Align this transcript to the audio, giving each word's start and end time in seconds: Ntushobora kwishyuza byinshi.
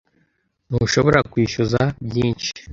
Ntushobora 0.67 1.19
kwishyuza 1.31 1.81
byinshi. 2.07 2.49